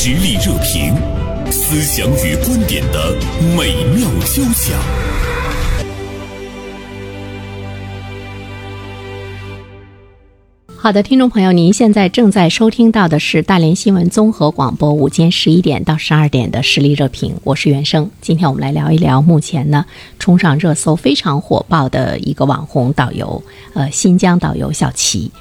[0.00, 0.94] 实力热评，
[1.50, 3.16] 思想与观点的
[3.56, 4.78] 美妙交响。
[10.76, 18.08] 好的，听众朋友，您现在正在收听到的是大连新闻综合广播午间十一点到十二点的实力热评，我是袁生。
[18.20, 19.84] 今天我们来聊一聊目前呢
[20.20, 23.42] 冲上热搜非常火爆的一个网红导游，
[23.74, 25.32] 呃，新疆导游小齐。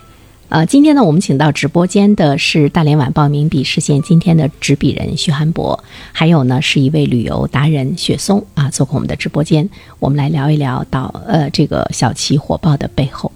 [0.50, 5.84] 呃，今天呢，我们请到直播间的是大连晚报名笔视线今天的执笔人徐寒博，
[6.14, 13.30] 还有呢是一位旅游达人雪松啊，做客我们的直播间，我们来聊一聊导呃这个小齐火爆的背后。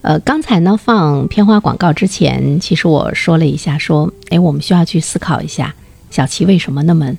[0.00, 5.74] 呃，刚才呢放片花广告之前，其实我说了一下，说，哎，我们需要去思考一下
[6.10, 7.12] 小齐为什么那么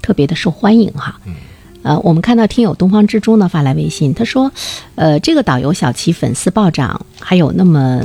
[0.00, 1.20] 特别的受欢迎哈。
[1.82, 4.50] 呃，我们看到听友东方之珠呢发来微信，他说，
[4.94, 8.02] 呃，这个导游小齐粉丝暴涨，还有那么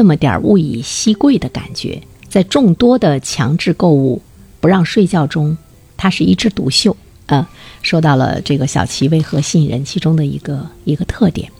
[0.00, 4.22] 那么点儿物以稀贵的感觉，在众多的强制购物
[4.58, 5.58] 不让睡觉中，
[5.98, 6.96] 它是一枝独秀。
[7.26, 7.46] 呃，
[7.82, 11.52] 说到了这个小齐为何吸引人其中的一个一个特点。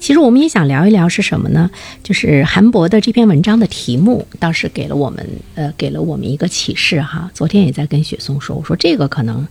[0.00, 1.70] 其实我们也想聊一聊是什么呢？
[2.02, 7.30] 就是韩博的这篇文章的题目，倒是给了我们呃给了我们一个启示哈。
[7.32, 9.46] 昨天也在跟雪松说，我说这个可能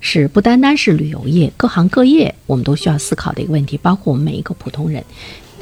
[0.00, 5.02] 是不单单是旅游业，各行各业我们都需要思考的一个问题，包括我们每一个普通人。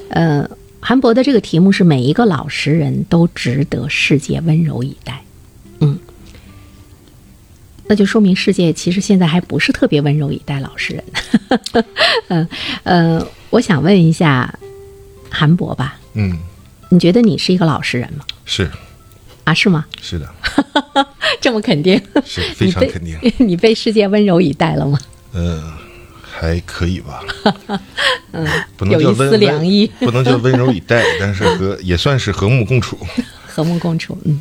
[0.09, 0.45] 呃，
[0.81, 5.23] 韩博的这个题目是每一个老实人都值得世界温柔以待。
[5.81, 5.99] 嗯，
[7.87, 11.05] 那就说明世界其实现在还不是特别温柔以待老实人。
[12.29, 12.49] 嗯
[12.85, 14.59] 呃，我想问一下
[15.31, 16.39] 韩博吧，嗯，
[16.89, 18.25] 你觉得你是一个老实人吗？
[18.45, 18.71] 是
[19.45, 19.87] 啊，是吗？
[20.01, 20.29] 是的，
[21.41, 22.01] 这么肯定？
[22.25, 23.17] 是非常肯定。
[23.39, 24.99] 你被世界温柔以待了吗？
[25.33, 25.73] 呃，
[26.31, 27.23] 还可以吧。
[28.33, 32.97] 嗯，不能叫温凉意， 不能叫温柔以待，但是和也算是和睦共处。
[33.47, 34.17] 和睦共处。
[34.25, 34.41] 嗯，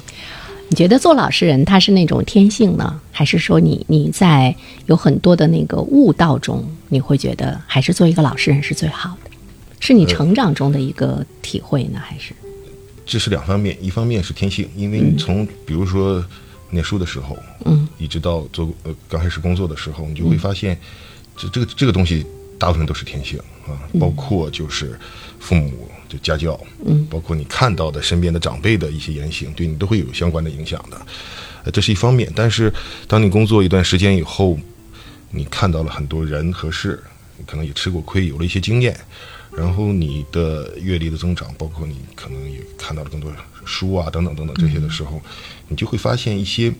[0.70, 9.32] 你觉得做老实人他是那种天性呢，还是说你你在有很多的那个悟道中，你会觉得还是做一个老实人是最好的？
[9.80, 12.34] 是你成长中的一个体会呢，还是？
[13.06, 16.24] 这是两方面，一方面是天性，因为你从比如说
[16.70, 17.36] 念书的时候，
[17.66, 20.78] 嗯，一直到做呃刚开始工作的时候，你就会发现，
[21.40, 22.26] 这这个这个东西
[22.58, 25.00] 大部分都是天性啊，包括就是
[25.40, 31.02] 父母就家教，嗯，包括你看到的身边的长辈的一些言行，对你都会有相关的影响的，
[31.64, 32.30] 呃，这是一方面。
[32.36, 32.72] 但是
[33.08, 34.60] 当你工作一段时间以后，
[35.32, 37.02] 你看到了很多人和事，
[37.38, 39.00] 你可能也吃过亏，有了一些经验。
[39.52, 43.34] 然后你的阅历的增长，包括你可能也看到了更多
[43.66, 45.20] 书啊等等等等这些的时候，
[45.68, 46.72] 你就会发现一些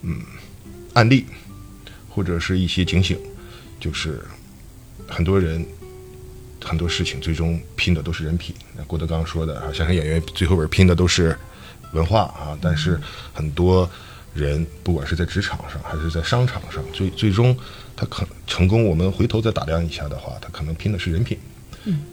[0.00, 0.18] 嗯
[0.94, 1.26] 案例，
[2.08, 3.18] 或者是一些警醒，
[3.80, 4.20] 就是
[5.06, 5.64] 很多人
[6.64, 8.54] 很多事情最终拼的都是人品。
[8.76, 11.36] 那郭德纲说的啊，相声演员最后边拼的都是
[11.92, 13.00] 文化啊，但是
[13.32, 13.88] 很多
[14.34, 17.56] 人不管是在职场上还是在商场上，最最终
[17.94, 21.38] 他可成功，我们回头再打量一下的话，他可能拼的是人品。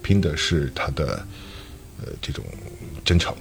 [0.03, 1.25] 拼的是他的
[1.99, 2.45] 呃这种
[3.03, 3.33] 真诚。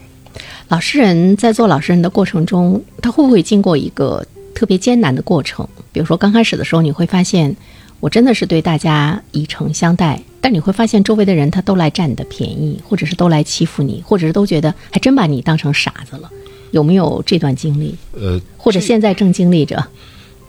[0.68, 5.68] 老实人在做老实人的过程中，他会不会经过一个特别艰难的过程？
[5.92, 7.54] 比如说刚开始的时候，你会发现
[8.02, 16.28] 我真的是对大家以诚相待，但你会发现周围的人他都来占你的便宜，或者是都来欺负你，或者是都觉得还真把你当成傻子了。
[16.72, 17.94] 有没有这段经历？
[18.10, 19.86] 呃，或者现在正经历着？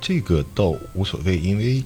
[0.01, 1.83] 这个倒无所谓，因为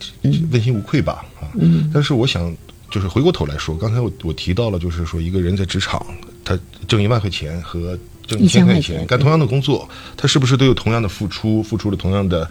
[0.54, 1.52] 问心无愧吧啊。
[1.56, 1.92] 嗯。
[1.94, 2.56] 但是我想。
[2.90, 6.02] 就是回过头来说，刚才我我提到了，就是说一个人在职场，
[6.46, 6.58] 他
[6.88, 12.50] 挣一万块钱和挣一千块钱干同样的工作，他是不是都有同样的付出，付出了同样的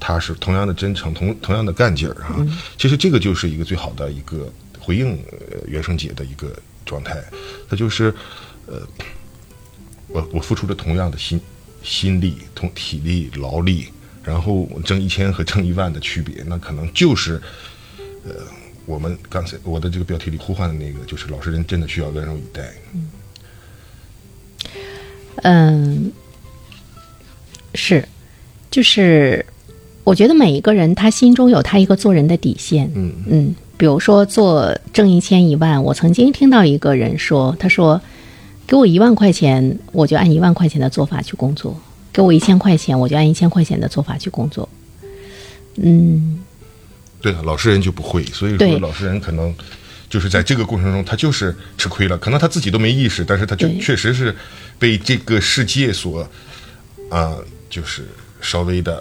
[0.00, 2.34] 踏实、同样的真诚、同同样的干劲儿啊？
[2.76, 5.22] 其实这个就是一个最好的一个回应
[5.68, 6.52] 原生姐的一个
[6.84, 7.22] 状态，
[7.68, 8.12] 他就是
[8.66, 8.80] 呃，
[10.08, 11.40] 我我付出了同样的心
[11.82, 13.88] 心力、同体力、劳力，
[14.24, 17.40] 然后挣一千和挣一万的区别，那可能就是
[18.24, 18.34] 呃。
[18.86, 22.72] 我们刚才我的这个标题里呼唤的那个，就是老实人真的需要温柔以待。
[25.42, 26.10] 嗯，
[27.74, 28.08] 是，
[28.68, 29.46] 就是
[30.10, 32.90] 我觉得每一个人他心中有他一个做人的底线。
[32.96, 38.00] 嗯嗯，比如说做挣一千一万，我曾经听到一个人说，他说
[38.66, 41.72] 给我一万块钱，我就按一万块钱的做法去工作；
[42.12, 44.68] 给我一千块钱，我就按一千块钱的做法去工作。
[45.76, 46.40] 嗯。
[47.22, 49.54] 对，老实人就不会，所以说老实人可能
[50.08, 54.34] 就是在这个过程中，他就是吃亏了，可能他自己都没意识，但是他就确实是
[54.76, 56.28] 被这个世界所
[57.10, 57.36] 啊，
[57.68, 58.08] 就是
[58.40, 59.00] 稍微的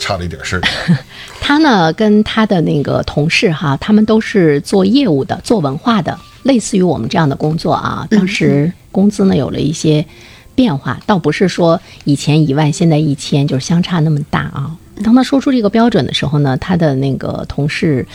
[0.00, 0.62] 差了一点事儿。
[1.40, 8.04] 他呢，跟他的那个同事哈，他们都是做业务的，做文化的，类似于我们这样的工作啊。
[8.10, 10.04] 当时工资呢有了一些。
[10.52, 14.76] 变化，倒不是说以前一万，现在一千，就是相差那么大啊。
[15.02, 18.06] 当他说出这个标准的时候呢，他的那个同事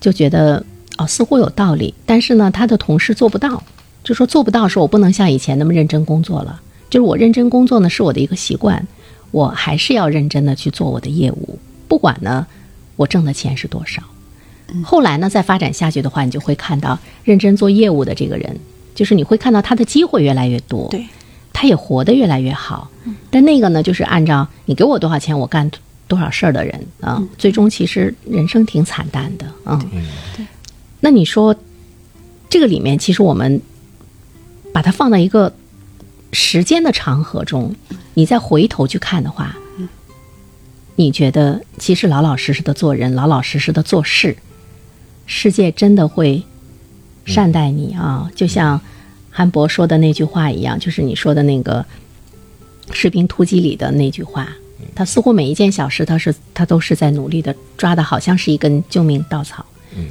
[0.00, 0.64] 就觉得
[0.98, 3.60] 哦，似乎有道理，但是呢，他的同事做不到，
[4.04, 6.60] 就说做不到，说我不能像以前那么认真工作了。
[6.88, 8.86] 就是我认真工作呢，是我的一个习惯，
[9.30, 12.46] 我还是要认真的去做我的业务，不管呢
[12.96, 14.02] 我挣的钱是多少。
[14.84, 18.54] 后来呢，再发展下去的话，你就会看到认真做业务的这个人，
[18.94, 21.06] 就是你会看到他的机会越来越多，对，
[21.52, 22.90] 他也活得越来越好。
[23.30, 25.70] 但那个呢，就是按照你给我多少钱，我干
[26.06, 29.82] 多少事儿的人啊，最终其实人生挺惨淡的啊。
[30.36, 30.44] 对。
[31.00, 31.54] 那你说，
[32.50, 33.60] 这个里面其实我们
[34.72, 35.50] 把它放到一个
[36.32, 37.74] 时间的长河中，
[38.14, 39.56] 你再回头去看的话，
[40.96, 44.36] 你觉得其实老老实实的做人，老老实实的做事。
[45.26, 46.42] 世界真的会
[47.26, 48.30] 善待你啊！
[48.34, 48.80] 就像
[49.30, 51.84] 韩博说的那句话一样，就是你说的那个
[52.94, 54.48] 《士兵突击》里的那句话。
[54.94, 59.64] 他似乎每一件小事，他是他都是在努力的抓的，好像是一根救命稻草。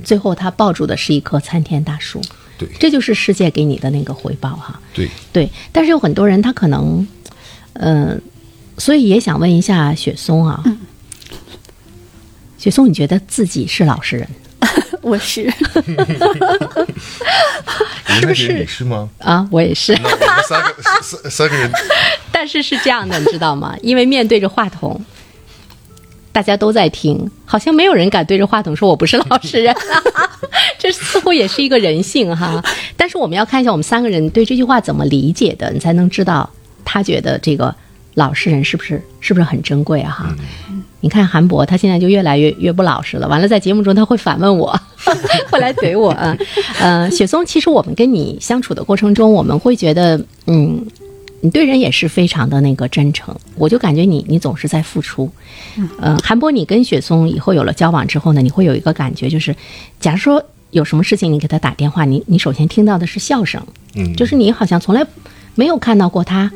[0.03, 2.21] 最后他抱住的是一棵参天大树。
[2.57, 4.79] 对，这就是世界给你的那个回报哈。
[4.93, 7.07] 对对，但是有很多人他可能，
[7.73, 8.21] 嗯，
[8.77, 10.63] 所以也想问一下雪松啊，
[12.57, 14.27] 雪松，你觉得自己是老实人？
[15.01, 15.49] 我是，
[18.07, 18.53] 是不是？
[18.53, 19.07] 你是吗？
[19.19, 19.93] 啊，我也是。
[20.03, 21.71] 那我们三个三三个人，
[22.31, 23.75] 但是是这样的，你知道吗？
[23.81, 24.99] 因为面对着话筒，
[26.37, 29.75] 大家都在听，好像没有人敢对着话筒说我不是老实人，
[30.77, 32.63] 这似乎也是一个人性哈。
[32.95, 36.47] 但是我们要看一下我们三个人对这句话怎么理解的，你才能知道
[36.85, 37.73] 他觉得这个
[38.13, 40.11] 老实人是不是是不是很珍贵啊？
[40.11, 40.35] 哈。
[40.99, 43.27] 你看韩博，他现在就越来越越不老实了。
[43.27, 44.79] 完了，在节目中他会反问我，
[45.49, 46.37] 会来怼我啊。
[46.79, 50.85] 呃，雪松，其实我们跟你相处的过程中，我们会觉得，嗯，
[51.41, 53.35] 你对人也是非常的那个真诚。
[53.55, 55.29] 我就感觉你，你总是在付出。
[56.01, 59.55] 嗯，韩波，你跟雪松以后有了交往之后呢，你会有一个感觉，就是，
[59.99, 63.61] 假如说有什么事情，你给他打电话，你你首先听到的是笑声，
[63.95, 65.05] 嗯，就是你好像从来
[65.55, 66.51] 没有看到过他。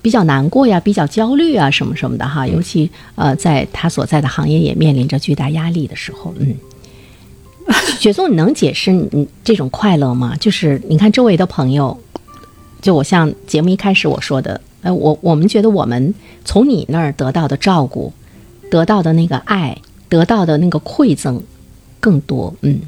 [0.00, 6.54] 比较难过呀，比较焦虑啊，什么什么的哈，尤其呃，在他所在的行业也面临着巨大压力的时候，嗯，
[7.98, 10.36] 雪松，你能解释你这种快乐吗？
[10.38, 11.98] 就是你看周围的朋友，
[12.80, 16.14] 就我像节目一开始我说的，呃，我我们觉得我们
[16.44, 18.12] 从你那儿得到的照顾，
[18.70, 19.76] 得到的那个爱，
[20.08, 21.42] 得到的那个馈赠
[22.00, 22.80] 更多，嗯。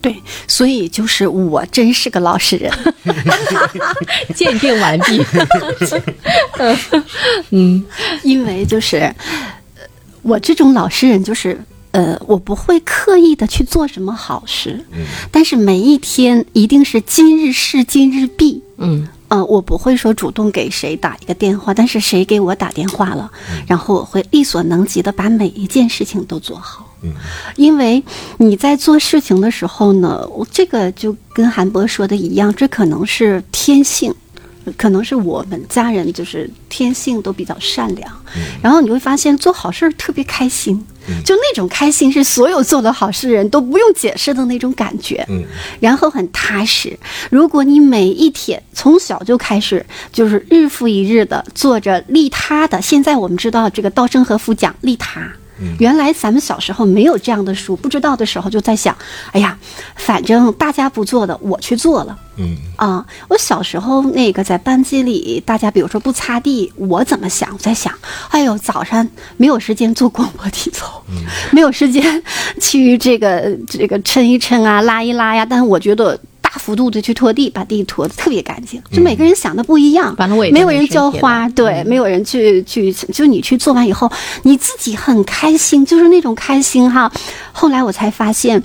[0.00, 0.14] 对，
[0.46, 2.72] 所以就是我真是个老实人，
[4.32, 5.20] 鉴定完毕。
[7.50, 7.84] 嗯，
[8.22, 9.12] 因为就是
[10.22, 19.08] 我这种老实人，就是呃，我不会刻意的去做什么好事，嗯，但是每一天一定是今日事今日毕，嗯。
[19.34, 23.28] 呃，我不会说主动给谁打一个电话，但是谁给我打电话了，
[23.66, 26.94] 然后我会力所能及的把每一件事情都做好。
[27.02, 27.12] 嗯，
[27.56, 28.00] 因为
[28.38, 34.14] 你在做事情的时候呢，这个就跟韩博说的一样，这可能是天性。
[34.78, 38.10] 可能是我们家人就是天性都比较善良，
[38.62, 40.82] 然后你会发现做好事儿特别开心，
[41.24, 45.26] 就那种开心是所有做了好事人都不用解释的那种感觉，
[45.80, 46.98] 然后很踏实。
[47.30, 55.30] 如果你每一天从小就开始，就是日复一日的做着利他的，现在我们知道这个稻盛和夫讲利他。
[55.78, 58.96] 原来咱们小时候没有这样的书，不知道的时候就在想，
[59.32, 59.58] 哎呀，
[59.96, 62.18] 反正大家不做的，我去做了。
[62.36, 67.50] 嗯啊，我小时候那个在班级里，大家比如说不擦地，我怎么想？
[67.52, 67.92] 我在想，
[68.30, 71.02] 哎呦，早上没有时间做广播体操，
[71.52, 72.22] 没有时间
[72.60, 75.44] 去这个这个抻一抻啊，拉一拉呀。
[75.44, 76.18] 但是我觉得。
[76.54, 78.80] 大幅度的去拖地，把地拖得特别干净。
[78.92, 80.14] 就每个人想的不一样，
[80.52, 84.08] 没有人浇花，对，没有人去去，就你去做完以后，
[84.44, 87.10] 你自己很开心，就是那种开心哈。
[87.50, 88.62] 后来我才发现，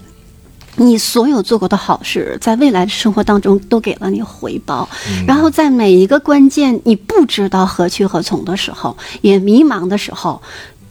[0.75, 4.87] 你所有做过的好事，在未来的生活当中都给了你回报。
[5.25, 10.39] 然后在每一个关键你不知道何去何从的时候，也迷茫的时候，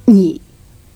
[0.06, 0.40] 你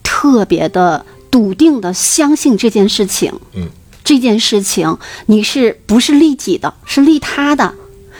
[0.02, 3.32] 特别的笃定的相信这件事情。
[3.52, 3.68] 嗯。
[4.04, 7.74] 这件事情你是不是利己的，是利他的，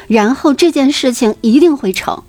[0.09, 2.23] 然后这件事情一定会成。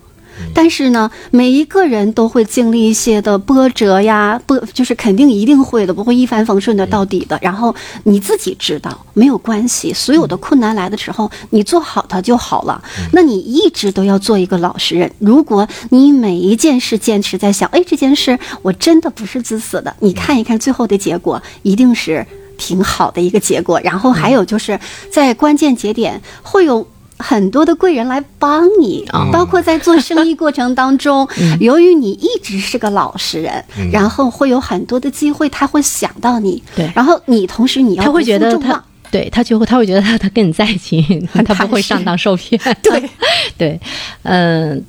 [0.52, 7.38] 但是呢，每一个人都会经历一些的波折呀，波就是肯定一定会的，不会一帆风顺的到底的。
[7.40, 7.74] 然后
[8.06, 12.84] 你自己知道没有关系，所有的困难来的时候，你做好它就好了。
[13.12, 15.12] 那你一直都要做一个老实人。
[15.20, 22.26] 如果你每一件事坚持在想，哎，这件事我真的不是自私的，你看一看最后的结果，一定是。
[22.58, 24.80] 挺好的一个结果，然后还有就是
[25.12, 31.28] 在关键节点会有很多的贵人来帮你，包括在做生意过程当中，
[31.60, 36.92] 由于你一直是个老实人，然后会有很多的机会，他会想到你，对。
[36.96, 41.02] 然后你同时你要他会觉得他，对他就会他会觉得他他跟你在一起，
[41.46, 42.60] 他不会上当受骗。
[42.82, 43.10] 对。
[43.58, 43.80] 对，
[44.24, 44.84] 嗯、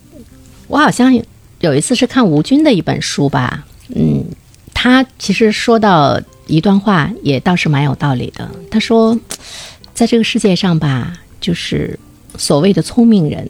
[0.68, 1.14] 我好像
[1.60, 4.24] 有一次是看吴军的一本书吧，嗯，
[4.72, 8.50] 他其实说到一段话，也倒是蛮有道理的。
[8.70, 9.18] 他说，
[9.94, 11.98] 在这个世界上吧，就是
[12.36, 13.48] 所谓的聪明人、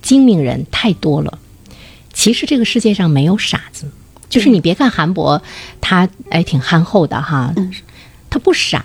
[0.00, 1.38] 精明人太多了，
[2.12, 3.86] 其实这个世界上没有傻子。
[4.28, 5.42] 就是你别看韩博，
[5.80, 7.54] 他哎挺憨厚的哈，
[8.30, 8.82] 他不傻，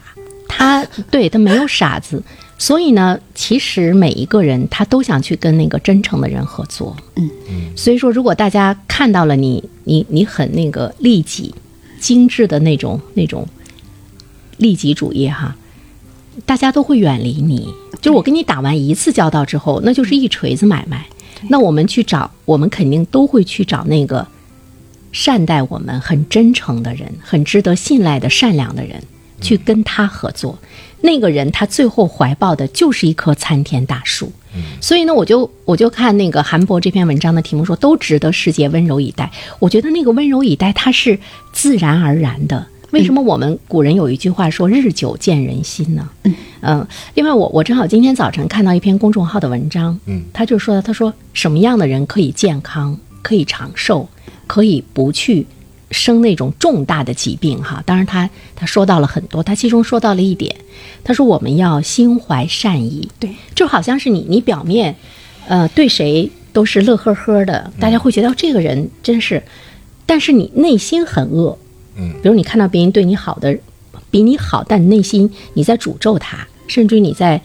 [0.49, 2.21] 他对他没有傻子，
[2.57, 6.97] 所以呢，其实每一个人他都想去跟那个真诚的人合作。
[7.15, 7.29] 嗯
[7.77, 11.55] 所以说，如果大家看到了你，你你很那个利己、
[11.99, 13.47] 精致的那种那种
[14.57, 15.55] 利己主义哈，
[16.45, 17.73] 大家都会远离你。
[18.01, 21.05] 就我跟你打完一次交道之后，那就是一锤子买卖。
[21.49, 24.27] 那我们去找，我们肯定都会去找那个
[25.11, 29.03] 善待我们、很真诚的人、很值得信赖的善良的人，
[29.41, 30.57] 去跟他合作。
[31.01, 34.31] 那个人他最后怀抱的就是一棵参天大树。
[34.81, 39.31] 所以呢，我就我就看那个韩博这篇文章的题目说，都值得世界温柔以待。
[39.59, 41.19] 我觉得那个温柔以待，它是
[41.53, 42.65] 自然而然的。
[42.89, 46.09] 为什么我们古人有一句话说“日久见人心”呢？
[46.61, 54.07] 嗯、另外我我正好今天早晨看到一篇公众号的文章，嗯，他就说他说什么样的人可以健康，可以长寿，
[54.47, 55.45] 可以不去
[55.91, 57.81] 生那种重大的疾病哈。
[57.85, 60.55] 当然他他说到了很多，他其中说到了一点，
[61.03, 64.95] 他说我们要心怀善意，对，就好像是你你表面，
[65.47, 69.41] 呃，对谁都是乐呵呵的，大家会觉得、哦这个人真是，
[70.05, 71.57] 但是你内心很恶，
[71.95, 73.57] 嗯，比如你看到别人对你好的，
[74.09, 77.41] 比你好，但内心你在诅咒他，甚至于你在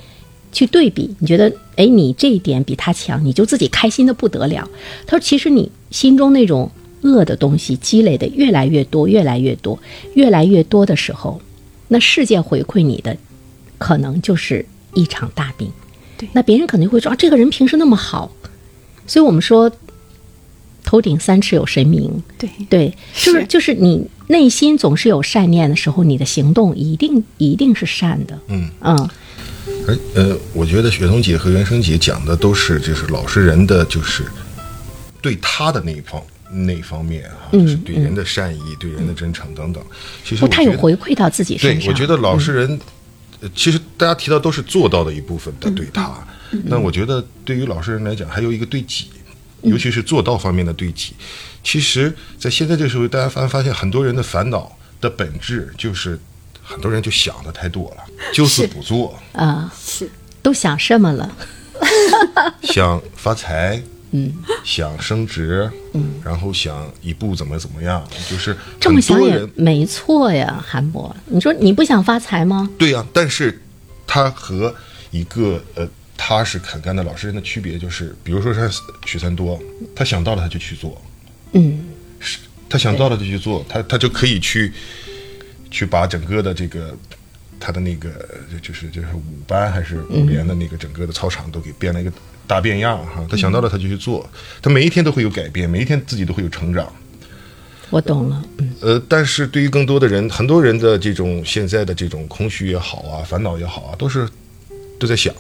[0.51, 4.69] 去对比，你觉得哎，你这一点比他强，你就自己开心的不得了。
[5.07, 6.71] 他说，其实你心中那种
[7.03, 9.79] 恶的东西积累的越来越多，越来越多，
[10.15, 11.41] 越来越多的时候，
[11.89, 13.17] 那世界回馈你的
[13.79, 15.71] 可能就是一场大病。
[16.17, 16.29] 对。
[16.33, 18.33] 那别人肯定会说啊，这个人平时那么好，
[19.07, 19.71] 所以我们说
[20.85, 22.49] 头顶三尺有神明，对。
[22.69, 23.41] 对，就是。
[23.41, 28.39] 是就是你内心总是有善念的时候，你的行动一定一定是善的。
[28.49, 28.71] 嗯。
[28.81, 29.11] 嗯。
[29.87, 34.25] 而呃，我觉得雪松姐和袁生姐讲的都是就是老实人的就是
[35.21, 39.83] 对他的那一方那方面哈、就是对人的善意、对人的真诚等等。
[40.25, 41.93] 其实不，他有回馈到自己身上对，上。
[41.93, 42.81] 我觉得老实人，
[43.41, 46.13] 呃其实大家提到都是做到的一部分的对他。
[46.65, 49.09] 那我觉得对于老实人来讲，还有一个对己，
[49.63, 51.15] 尤其是做到方面的对己。
[51.65, 56.19] 其实，在现在这个时候，大家发发现很多人的烦恼的本质就是，
[56.63, 58.05] 很多人就想的太多了，
[58.35, 60.11] 就是不做，啊、是
[60.43, 61.35] 都想什么了？
[62.63, 63.83] 想发财。
[64.15, 71.15] 嗯，想升职，嗯，然后想一步怎么怎么样，就是这么想也没错呀，韩博。
[71.27, 72.69] 你说你不想发财吗？
[72.79, 73.61] 对呀、但是
[74.07, 74.75] 他和
[75.11, 78.71] 一个呃踏实肯干的老实人的区别就是，比如说像
[79.07, 79.59] 许三多，
[79.97, 81.01] 他想到了他就去做，
[81.53, 81.83] 嗯，
[82.69, 84.73] 他想到了就去做，他他就可以去
[85.71, 86.95] 去把整个的这个
[87.59, 88.11] 他的那个
[88.61, 92.13] 就是就是五班还是五连的那个整个的操场都给变了一个
[92.47, 94.29] 大变样哈，他想到了他就去做，
[94.61, 96.93] 他每一天都会有改变，每一天自己都会有成长。
[97.91, 98.43] 我懂了。
[98.59, 104.29] 嗯呃，但是对于更多的人，很多人的这种现在的这种空虚也好啊，烦恼也好啊，都是
[104.99, 105.35] 都在想，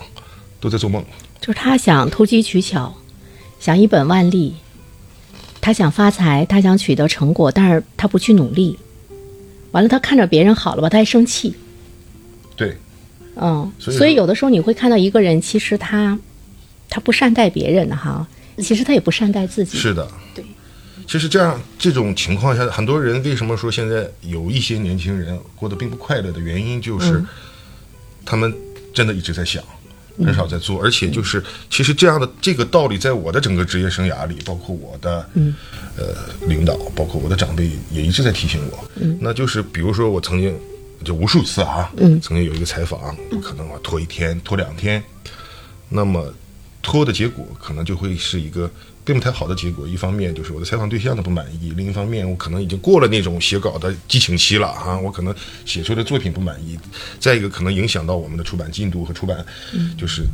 [0.60, 1.02] 都在做梦。
[1.40, 2.94] 就是他想投机取巧，
[3.58, 4.54] 想一本万利，
[5.60, 8.78] 他想发财，他想取得成果，但是他不去努力。
[9.72, 11.54] 完了，他看着别人好了吧，他还生气。
[12.54, 12.76] 对，
[13.36, 16.18] 嗯，所以有的时候你会看到一个人，其实他
[16.92, 18.26] 他不善待别人的哈，
[18.58, 19.78] 其实他也不善待自己。
[19.78, 20.44] 是的，对。
[21.08, 27.24] 其实这样这种情况下，很多人为什么说现在有一些年轻人过得并不快乐的原因，就是
[28.26, 28.54] 他们
[28.92, 29.64] 真的一直在想，
[30.18, 35.26] 很少在做，而且就是其实这样的这个道理，在我的整个职业生涯里，包括我的
[35.96, 36.14] 呃
[36.46, 40.54] 领导，包括我的长辈也一直在提醒我，那就是比如说我曾经
[41.04, 45.02] 就无数次啊，曾经有一个采访，可能我拖一天、拖两天，
[45.88, 46.32] 那么
[46.82, 48.68] 拖的结果可能就会是一个
[49.04, 49.86] 并不太好的结果。
[49.86, 55.34] 一方面就是我的采访对象的不满意，另一方面我可能已经过了那种写稿的激情期了哈、我可能
[55.64, 56.76] 写出的作品不满意。
[57.20, 59.44] 再一个可能影响到我们的出版进度和出版，
[59.96, 60.24] 就是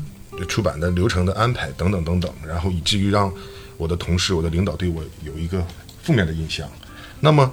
[0.49, 3.33] 出版的流程的安排等等等等，然后以至于让
[3.77, 5.65] 我的同事、我的领导对我有一个
[6.03, 6.69] 负面的印象。
[7.21, 7.53] 那么，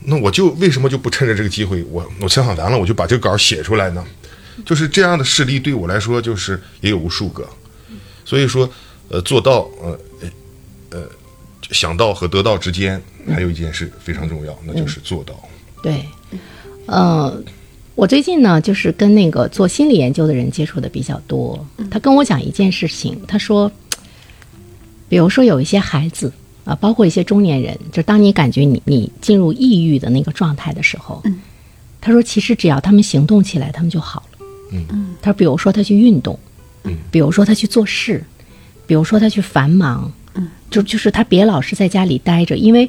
[0.00, 4.04] 那我就为什么就不趁着这个机会，我我采访完了，我就把这个稿写出来呢？
[4.64, 7.46] 就是这样的事例对我来说，就是也有无数个。
[8.26, 8.68] 所以说，
[9.08, 9.98] 呃，做到，呃，
[10.90, 11.08] 呃，
[11.70, 15.32] 想到和得到之间，还有一件事非常重要，那就是做到。
[15.80, 16.04] 对，
[16.86, 17.40] 呃，
[17.94, 21.64] 我最近呢，就是跟那个做心理研究的人接触的比较多。
[21.88, 23.70] 他跟我讲一件事情，他说，
[25.08, 26.32] 比如说有一些孩子
[26.64, 31.22] 啊，包括一些中年人，就当你感觉你你进入抑郁的那个状态的时候，
[32.00, 34.46] 他说，其实只要他们行动起来，他们就好了。
[34.72, 36.36] 嗯他说，比如说他去运动，
[36.86, 38.24] 嗯，比如说他去做事，
[38.86, 42.88] 比如说他去繁忙，嗯，就就是他别老是在家里待着，因为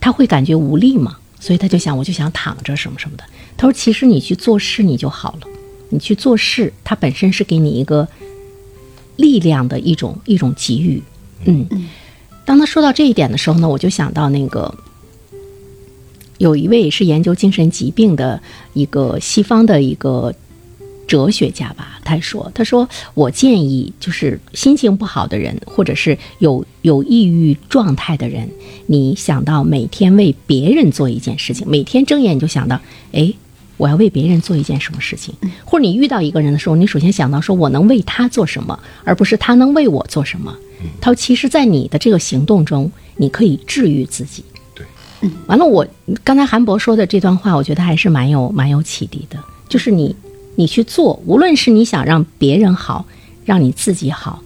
[0.00, 3.24] 他会感觉无力嘛，所以他就想，我就想躺着什么什么的。
[3.56, 5.48] 他说，其实你去做事你就好了，
[5.88, 8.06] 你去做事，它本身是给你一个
[9.16, 11.02] 力量的一种一种给予。
[11.44, 11.66] 嗯，
[12.44, 14.74] 当他说到这一点的时候呢，我就想到那个
[16.38, 20.34] 有一位是研究精神疾病的一个西方的一个
[21.06, 28.48] 哲学家吧，他说：“他说我建议就是心情不好的人，或者是有有抑郁状态的人，
[28.86, 32.80] 你想到每天为别人做一件事情，每天睁眼你就想到，
[33.12, 33.32] 哎，
[33.76, 35.34] 我要为别人做一件什么事情，
[35.64, 40.56] 或者你遇到一个人的时候，你首先想到说我能为他做什么，而不是他能为我做什么。
[41.00, 44.44] 他说，其实，在你的这个行动中，你可以治愈自己。
[44.74, 44.84] 对，
[45.46, 45.86] 完了，我
[46.22, 49.38] 刚才韩博说的这段话，我觉得还是蛮有蛮有启迪的。
[49.66, 50.14] 就是你，
[50.56, 53.06] 你去做，无论是你想让别人好，
[53.44, 54.42] 让你自己好，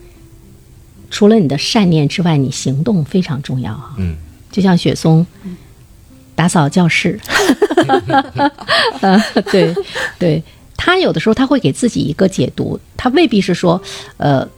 [1.11, 3.95] 除了你的善念之外，你行动非常重要啊。
[3.99, 4.17] 嗯，
[4.51, 5.27] 就像雪松
[6.35, 7.21] 打扫教室，
[9.01, 9.75] 呃，对
[10.19, 10.43] 对，
[10.77, 13.81] 他有的时候他会给自己一个解读，他未必是说，
[14.17, 14.49] 呃。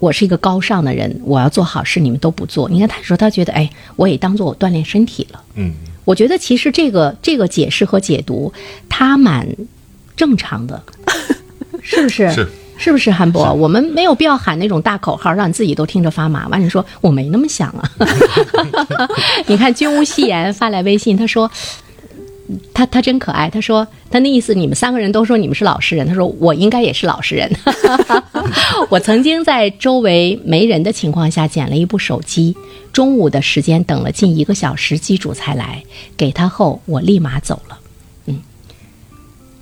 [0.00, 2.68] 我是一个高尚的人，我要做好事，你们都不做。
[2.68, 5.42] 你看，他说他觉得，哎，我也当做我锻炼身体了。
[5.54, 5.72] 嗯，
[6.04, 8.52] 我觉得其实这个这个解释和解读，
[8.86, 9.48] 他蛮
[10.16, 10.82] 正常的，
[11.82, 12.30] 是不是？
[12.30, 13.52] 是是不是韩博？
[13.52, 16.48] 我们没有必要喊那种大口号，让你自己都听着发麻。
[16.48, 17.90] 完，你说我没那么想啊。
[19.46, 21.50] 你看君无戏言发来微信，他说。
[22.74, 27.50] 他他真可爱，他说他那意思，你们三个人都说你们是老实人，他说我应该也是老实人。
[28.90, 32.54] 我曾经在周围没人的情况下捡了一部手机，
[32.92, 35.82] 中午的时间等了近一个小时，机主才来，
[36.18, 37.78] 给他后我立马走了。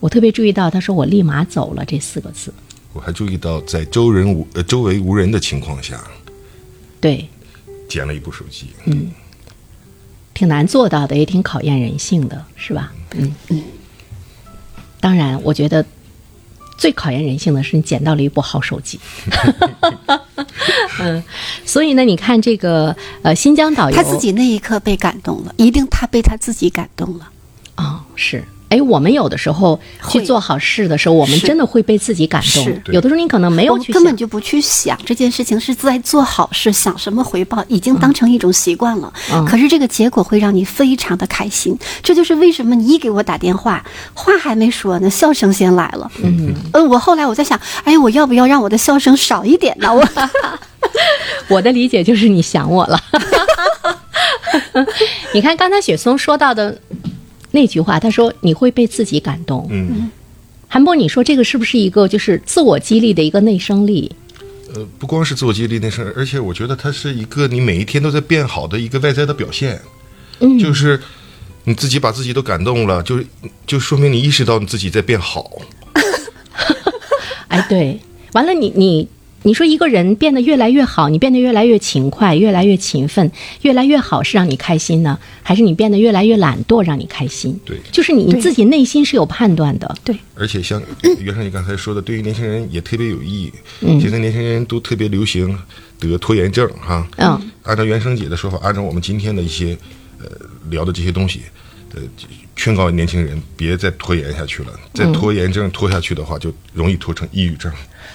[0.03, 2.53] 嗯，我特别注意到他说我立马走了这四个字。
[2.93, 6.03] 我还注意到在周人无呃周围无人的情况下，
[7.01, 7.27] 对，
[7.89, 8.67] 捡了一部手机。
[8.87, 9.11] 嗯
[10.35, 12.93] 挺难做到的，也挺考验人性的，是吧？
[13.15, 13.63] 嗯嗯。
[14.99, 15.85] 当然，我觉得
[16.79, 18.99] 最考验人性的是你捡到了一部好手机。
[21.01, 21.23] 嗯，
[21.67, 27.31] 所以呢，你看这个呃，新疆导游他自己那一刻被感动了，一定他被他自己感动了。
[27.77, 28.43] 哦，是。
[28.73, 32.81] 哎，我们有的时候去做好事的时候，我们真的会被自己感动。
[32.87, 39.13] 有的时候你可能没有根本就不去想这件事情是在做好事，想什么回报，已经当成一种习惯了。
[39.31, 46.11] 嗯可是这个结果会让你非常的开心，这就是为什么你一给我打电话，话还没说呢，笑声先来了。
[46.23, 49.93] 嗯，呃，我后来我在想，哎，我要不要让我的笑声少一点呢？
[49.93, 50.03] 我
[51.49, 52.99] 我的理解就是你想我了。
[55.35, 56.79] 你看刚才雪松说到的
[57.53, 59.69] 那句话，他说你会被自己感动。
[59.71, 60.11] 嗯，
[60.67, 64.11] 韩波，你说这个是不是一个就是自我激励的一个内生力？
[64.75, 69.81] 呃，不光是自我激励那事儿，而且我觉得它是一个你每一天都在变好的一个外在的表现。
[70.41, 70.99] 嗯就是
[71.65, 73.23] 你自己把自己都感动了，就
[73.67, 75.51] 就说明你意识到你自己在变好。
[77.49, 78.01] 哎，对，
[78.33, 79.09] 完了你你你
[79.55, 87.59] 说一个人变得越来越好，你变得越来越勤快，越来越勤奋，越来越好，是让你开心呢，还是你变得越来越懒惰让你开心？
[87.65, 89.97] 对就是你你自己内心是有判断的。
[90.05, 90.81] 对，而且像
[91.19, 93.51] 袁生你刚才说的，对于年轻人也特别有意义。
[93.99, 95.59] 现在年轻人都特别流行
[95.99, 97.07] 得拖延症哈。
[97.17, 99.77] 嗯，按照袁生姐的说法，按照我们今天的一些
[100.21, 100.27] 呃
[100.71, 101.41] 聊的这些东西，
[101.95, 102.03] 呃，
[102.55, 104.69] 劝告年轻人别再拖延下去了。
[104.93, 107.73] 再拖延症拖下去的话，就容易拖成抑郁症。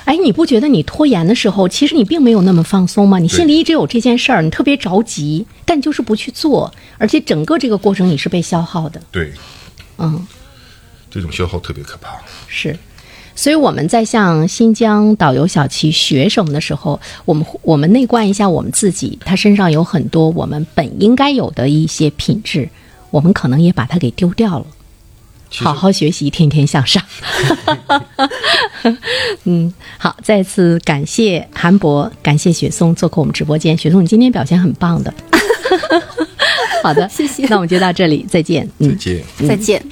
[0.07, 3.19] 哎，你不觉得你拖延的时候，其实你并没有那么放松吗？
[3.19, 9.01] 你心里一直有这件事儿，你特别着急，但就是不去做，而且整个这个过程你是被消耗的。
[9.11, 9.33] 对，
[9.97, 10.25] 嗯，
[11.11, 12.17] 这种消耗特别可怕。
[12.47, 12.73] 是。
[13.35, 22.69] 所以我们在向新疆导游小齐学什么的时候，我们我们内观一下我们自己，他身上有很多我们本应该有的一些品质，
[23.11, 24.65] 我们可能也把它给丢掉了。
[25.55, 27.01] 好好学习，天天向上。
[29.45, 33.77] 嗯，好，再次感谢韩博，感谢雪松做客我们直播间。
[33.77, 35.13] 雪松，你今天表现很棒的。
[36.83, 38.69] 好的，谢谢那我们就到这里，再见。
[38.79, 38.95] 嗯再。
[38.95, 39.23] 见。
[39.47, 39.83] 再见。